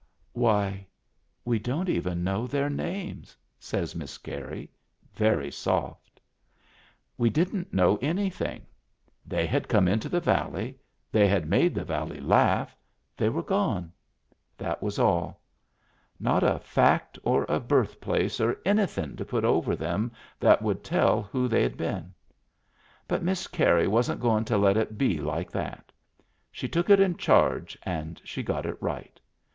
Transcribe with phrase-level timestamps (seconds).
[0.33, 0.87] "Why,
[1.45, 4.71] we don't even know their names!" says Miss Carey,
[5.13, 6.19] very soft.
[7.19, 8.65] We didn't know anything.
[9.27, 10.79] They had come into the valley,
[11.11, 12.75] they had made the valley laugh,
[13.15, 13.93] Digitized by Google WHERE rr WAS 27s they were gone.
[14.57, 15.41] That was all.
[16.19, 21.21] Not a fact or a birthplace or an3rthin' to put over them that would tell
[21.21, 22.11] who they had been.
[23.07, 25.91] But Miss Carey wasn*t goin' to let it be like that.
[26.51, 29.19] She took it in charge and she got it right.